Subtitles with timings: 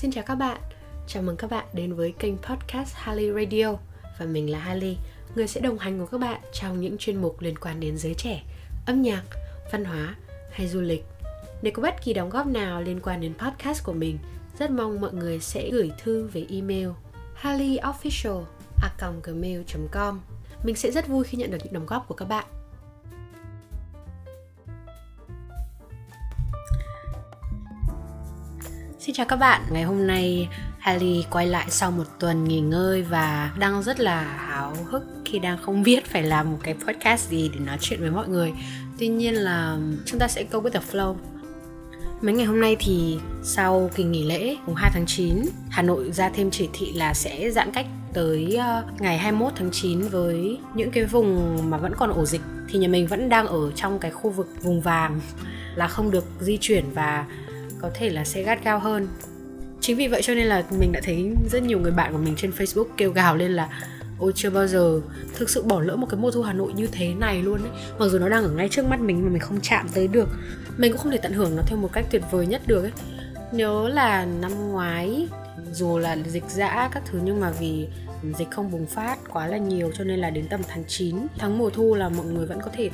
[0.00, 0.60] Xin chào các bạn,
[1.06, 3.76] chào mừng các bạn đến với kênh podcast Harley Radio.
[4.18, 4.96] Và mình là Harley,
[5.34, 8.14] người sẽ đồng hành cùng các bạn trong những chuyên mục liên quan đến giới
[8.14, 8.42] trẻ,
[8.86, 9.22] âm nhạc,
[9.72, 10.14] văn hóa
[10.50, 11.04] hay du lịch.
[11.62, 14.18] Nếu có bất kỳ đóng góp nào liên quan đến podcast của mình
[14.58, 16.88] Rất mong mọi người sẽ gửi thư về email
[17.42, 20.20] harleyofficial.gmail.com
[20.62, 22.44] Mình sẽ rất vui khi nhận được những đóng góp của các bạn.
[29.00, 30.48] Xin chào các bạn, ngày hôm nay
[30.78, 35.38] Haley quay lại sau một tuần nghỉ ngơi và đang rất là háo hức khi
[35.38, 38.52] đang không biết phải làm một cái podcast gì để nói chuyện với mọi người.
[38.98, 41.16] Tuy nhiên là um, chúng ta sẽ go with the flow.
[42.20, 46.12] Mấy ngày hôm nay thì sau kỳ nghỉ lễ mùng 2 tháng 9 Hà Nội
[46.12, 50.58] ra thêm chỉ thị là sẽ giãn cách tới ờ, ngày 21 tháng 9 với
[50.74, 52.42] những cái vùng mà vẫn còn ổ dịch.
[52.68, 55.20] Thì nhà mình vẫn đang ở trong cái khu vực vùng vàng
[55.74, 57.26] là không được di chuyển và
[57.80, 59.08] có thể là sẽ gắt gao hơn.
[59.80, 62.34] Chính vì vậy cho nên là mình đã thấy rất nhiều người bạn của mình
[62.36, 63.68] trên facebook kêu gào lên là,
[64.18, 65.00] ôi, chưa bao giờ
[65.34, 67.70] thực sự bỏ lỡ một cái mùa thu hà nội như thế này luôn ấy.
[67.98, 70.28] Mặc dù nó đang ở ngay trước mắt mình mà mình không chạm tới được.
[70.76, 72.92] Mình cũng không thể tận hưởng nó theo một cách tuyệt vời nhất được ấy.
[73.52, 75.28] Nhớ là năm ngoái,
[75.72, 77.88] dù là dịch dã các thứ nhưng mà vì
[78.38, 81.58] dịch không bùng phát quá là nhiều cho nên là đến tầm tháng 9 tháng
[81.58, 82.90] mùa thu là mọi người vẫn có thể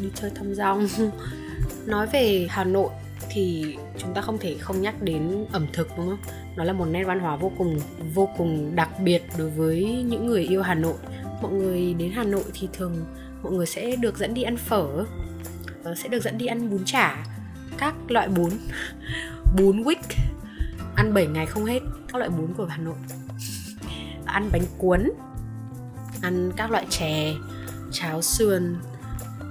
[0.00, 0.88] đi chơi thăm rong
[1.86, 2.90] nói về hà nội
[3.30, 6.18] thì chúng ta không thể không nhắc đến ẩm thực đúng không?
[6.56, 7.80] Nó là một nét văn hóa vô cùng
[8.14, 10.96] vô cùng đặc biệt đối với những người yêu Hà Nội.
[11.42, 13.04] Mọi người đến Hà Nội thì thường
[13.42, 15.04] mọi người sẽ được dẫn đi ăn phở,
[15.84, 17.26] ờ, sẽ được dẫn đi ăn bún chả,
[17.78, 18.50] các loại bún,
[19.56, 20.18] bún wick,
[20.94, 21.80] ăn 7 ngày không hết
[22.12, 22.96] các loại bún của Hà Nội.
[24.24, 25.10] Ăn bánh cuốn,
[26.22, 27.34] ăn các loại chè,
[27.92, 28.76] cháo sườn,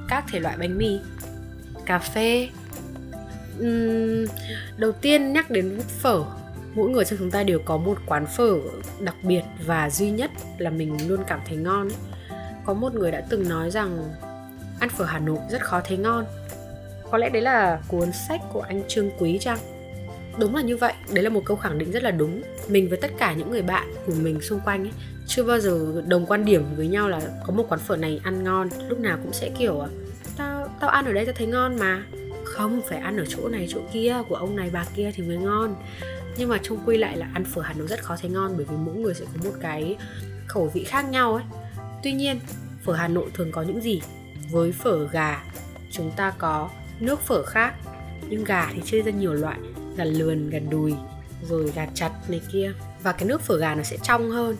[0.08, 1.00] các thể loại bánh mì,
[1.86, 2.50] cà phê,
[3.60, 4.26] um,
[4.78, 6.24] đầu tiên nhắc đến phở
[6.78, 8.56] mỗi người trong chúng ta đều có một quán phở
[9.00, 11.88] đặc biệt và duy nhất là mình luôn cảm thấy ngon.
[12.66, 14.14] Có một người đã từng nói rằng
[14.80, 16.26] ăn phở hà nội rất khó thấy ngon.
[17.12, 19.58] Có lẽ đấy là cuốn sách của anh trương quý chăng?
[20.40, 22.42] Đúng là như vậy đấy là một câu khẳng định rất là đúng.
[22.68, 24.94] Mình với tất cả những người bạn của mình xung quanh ấy
[25.28, 28.44] chưa bao giờ đồng quan điểm với nhau là có một quán phở này ăn
[28.44, 29.84] ngon lúc nào cũng sẽ kiểu
[30.38, 32.04] tao tao ăn ở đây tao thấy ngon mà
[32.58, 32.82] không?
[32.90, 35.76] Phải ăn ở chỗ này, chỗ kia, của ông này, bà kia thì mới ngon.
[36.38, 38.66] Nhưng mà chung quy lại là ăn phở Hà Nội rất khó thấy ngon, bởi
[38.66, 39.98] vì mỗi người sẽ có một cái
[40.48, 41.44] khẩu vị khác nhau ấy.
[42.04, 42.40] Tuy nhiên,
[42.84, 44.02] phở Hà Nội thường có những gì?
[44.52, 45.44] Với phở gà,
[45.92, 46.70] chúng ta có
[47.00, 47.74] nước phở khác,
[48.30, 49.58] nhưng gà thì chia ra nhiều loại,
[49.98, 50.94] gà lườn, gà đùi,
[51.50, 52.74] rồi gà chặt này kia.
[53.04, 54.56] Và cái nước phở gà nó sẽ trong hơn.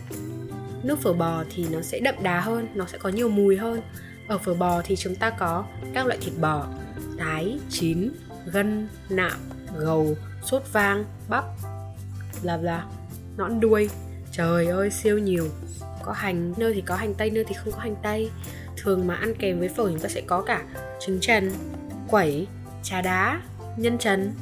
[0.84, 3.82] Nước phở bò thì nó sẽ đậm đà hơn, nó sẽ có nhiều mùi hơn.
[4.28, 6.68] Ở phở bò thì chúng ta có các loại thịt bò
[7.18, 8.10] tái, chín,
[8.46, 9.40] gân, nạm,
[9.78, 11.44] gầu, sốt vang, bắp,
[12.44, 12.86] bla bla,
[13.38, 13.90] nõn đuôi.
[14.32, 15.48] Trời ơi, siêu nhiều.
[16.04, 18.32] Có hành, nơi thì có hành tây, nơi thì không có hành tây.
[18.78, 20.64] Thường mà ăn kèm với phở chúng ta sẽ có cả
[21.00, 21.52] trứng trần,
[22.08, 22.48] quẩy,
[22.84, 23.42] trà đá,
[23.78, 24.34] nhân trần.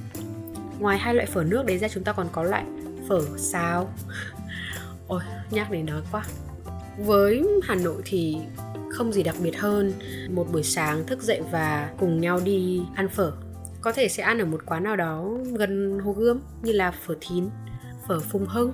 [0.80, 2.64] Ngoài hai loại phở nước đấy ra chúng ta còn có loại
[3.10, 3.94] phở xào.
[5.08, 6.24] Ôi, nhắc đến đó quá.
[6.98, 8.38] Với Hà Nội thì
[8.90, 9.94] không gì đặc biệt hơn.
[10.30, 13.32] Một buổi sáng thức dậy và cùng nhau đi ăn phở.
[13.82, 17.16] Có thể sẽ ăn ở một quán nào đó gần hồ gươm như là phở
[17.22, 17.50] thín
[18.08, 18.74] phở phùng hưng.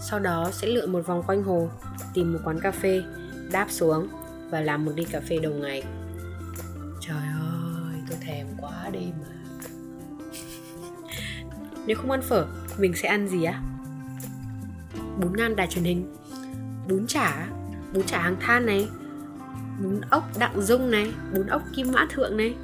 [0.00, 1.68] Sau đó sẽ lượn một vòng quanh hồ,
[2.14, 3.02] tìm một quán cà phê,
[3.52, 4.08] đáp xuống
[4.50, 5.82] và làm một ly cà phê đầu ngày.
[7.00, 9.54] Trời ơi, tôi thèm quá đi mà.
[11.86, 12.46] Nếu không ăn phở,
[12.78, 13.62] mình sẽ ăn gì á?
[15.20, 16.14] Bún ngan đài truyền hình.
[16.88, 17.48] Bún chả
[17.92, 18.88] bún chả hàng than này
[19.82, 22.54] bún ốc đặng dung này bún ốc kim mã thượng này.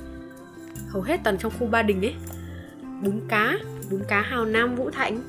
[0.88, 2.14] Hầu hết toàn trong khu ba đình ấy.
[3.02, 3.58] Bún cá
[3.90, 5.20] bún cá hào nam vũ thạnh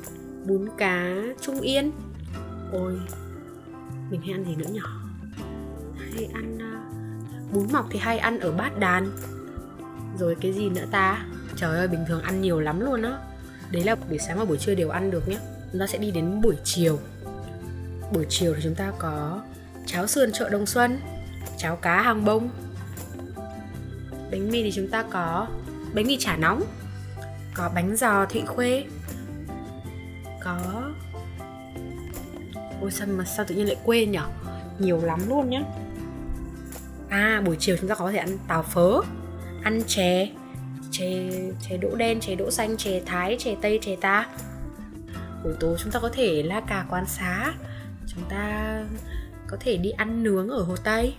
[0.46, 1.92] bún cá trung yên.
[2.72, 3.00] Ôi
[4.10, 4.80] mình hay ăn gì nữa nhỉ?
[5.98, 9.12] Hay ăn uh, bún mọc thì hay ăn ở bát đàn.
[10.20, 11.26] Rồi cái gì nữa ta?
[11.56, 13.18] Trời ơi bình thường ăn nhiều lắm luôn á.
[13.72, 15.38] Đấy là buổi sáng và buổi trưa đều ăn được nhé.
[15.72, 17.00] Chúng ta sẽ đi đến buổi chiều.
[18.14, 19.42] Buổi chiều thì chúng ta có
[19.86, 21.00] cháo sườn chợ đồng xuân,
[21.58, 22.50] cháo cá hàng bông.
[24.32, 25.48] Bánh mì thì chúng ta có
[25.94, 26.64] bánh mì chả nóng,
[27.54, 28.84] có bánh giò thị khuê,
[30.44, 30.60] có
[32.82, 34.26] ôi, sao mà sao tự nhiên lại quên nhở?
[34.80, 35.62] Nhiều lắm luôn nhá.
[37.10, 38.92] À buổi chiều chúng ta có thể ăn tàu phớ,
[39.64, 40.30] ăn chè
[40.92, 41.30] chè
[41.62, 44.28] chè đỗ đen, chè đỗ xanh, chè thái, chè tây, chè ta.
[45.44, 47.54] Buổi tối chúng ta có thể la cà quán xá
[49.48, 51.16] có thể đi ăn nướng ở hồ tây.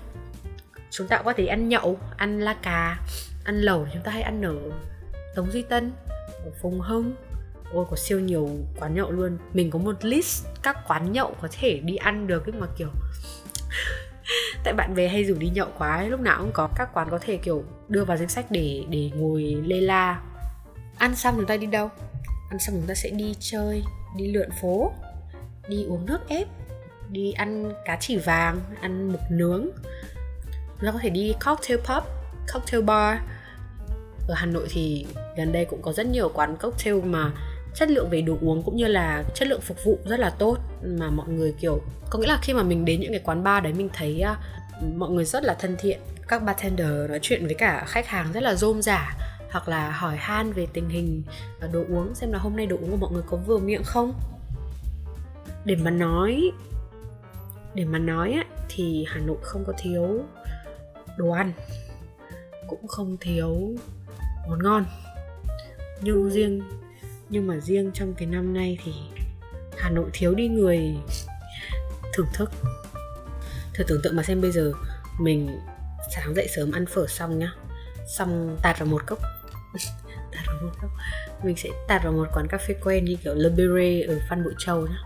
[0.90, 2.98] Chúng ta cũng có thể ăn nhậu, ăn la cà,
[3.44, 4.56] ăn lẩu chúng ta hay ăn ở
[5.34, 5.92] tống duy tân,
[6.44, 7.14] ở phùng hưng.
[7.72, 8.50] Ôi, có siêu nhiều
[8.80, 9.38] quán nhậu luôn.
[9.52, 12.88] Mình có một list các quán nhậu có thể đi ăn được nhưng mà kiểu
[14.64, 17.18] tại bạn bè hay rủ đi nhậu quá lúc nào cũng có các quán có
[17.18, 20.22] thể kiểu đưa vào danh sách để để ngồi lê la.
[20.98, 21.90] Ăn xong chúng ta đi đâu?
[22.50, 23.82] Ăn xong chúng ta sẽ đi chơi,
[24.16, 24.92] đi lượn phố,
[25.68, 26.48] đi uống nước ép
[27.10, 29.66] đi ăn cá chỉ vàng ăn mực nướng.
[30.52, 32.04] Chúng ta có thể đi cocktail pub
[32.52, 33.18] cocktail bar.
[34.28, 35.06] Ở Hà Nội thì
[35.36, 37.32] gần đây cũng có rất nhiều quán cocktail mà
[37.74, 40.58] chất lượng về đồ uống cũng như là chất lượng phục vụ rất là tốt.
[40.82, 43.64] Mà mọi người kiểu có nghĩa là khi mà mình đến những cái quán bar
[43.64, 44.36] đấy mình thấy uh,
[44.96, 46.00] mọi người rất là thân thiện.
[46.28, 49.16] Các bartender nói chuyện với cả khách hàng rất là rôm rả
[49.50, 51.22] hoặc là hỏi han về tình hình
[51.60, 53.84] à, đồ uống xem là hôm nay đồ uống của mọi người có vừa miệng
[53.84, 54.14] không.
[55.64, 56.50] Để mà nói
[57.76, 60.24] để mà nói á, thì hà nội không có thiếu
[61.16, 61.52] đồ ăn
[62.68, 63.74] cũng không thiếu
[64.48, 64.84] món ngon.
[66.00, 66.62] Nhưng riêng
[67.28, 68.92] nhưng mà riêng trong cái năm nay thì
[69.78, 70.96] hà nội thiếu đi người
[72.14, 72.50] thưởng thức.
[73.74, 74.72] Thử tưởng tượng mà xem bây giờ
[75.20, 75.60] mình
[76.14, 77.52] sáng dậy sớm ăn phở xong nhá
[78.08, 79.18] xong tạt vào một cốc.
[80.32, 80.90] Tạt vào một cốc.
[81.44, 84.44] Mình sẽ tạt vào một quán cà phê quen như kiểu Le Beret ở Phan
[84.44, 84.98] Bội Châu nhá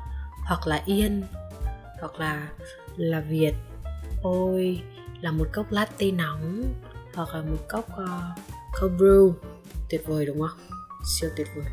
[0.47, 1.23] hoặc là Yên
[2.01, 2.49] hoặc là
[2.97, 3.53] là Việt.
[4.23, 4.83] Ôi
[5.21, 6.75] là một cốc latte nóng
[7.15, 9.33] hoặc là một cốc ờ, uh, cold brew.
[9.91, 10.59] Tuyệt vời đúng không?
[11.05, 11.65] Siêu tuyệt vời.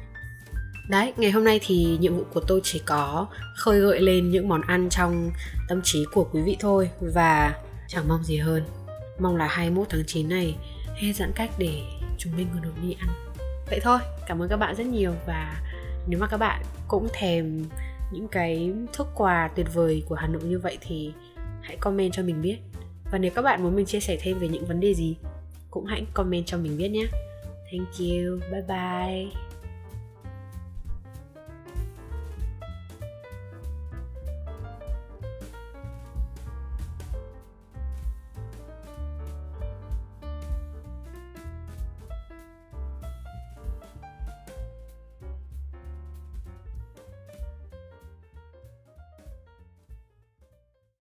[0.90, 4.48] Đấy, ngày hôm nay thì nhiệm vụ của tôi chỉ có khơi gợi lên những
[4.48, 5.32] món ăn trong
[5.68, 7.56] tâm trí của quý vị thôi Và
[7.88, 8.64] chẳng mong gì hơn.
[9.20, 10.56] Mong là 21 tháng 9 này
[10.96, 11.82] hết giãn cách để
[12.18, 13.10] chúng mình còn được đi ăn.
[13.70, 15.62] Vậy thôi, cảm ơn các bạn rất nhiều Và
[16.08, 17.64] nếu mà các bạn cũng thèm
[18.12, 21.14] những cái thức quà tuyệt vời của Hà Nội như vậy thì
[21.62, 22.58] hãy comment cho mình biết.
[23.12, 25.18] Và nếu các bạn muốn mình chia sẻ thêm về những vấn đề gì
[25.72, 27.06] cũng hãy comment cho mình biết nhé.
[27.72, 29.47] Thank you, bye bye.